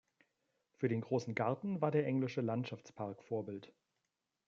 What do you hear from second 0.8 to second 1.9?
den großen Garten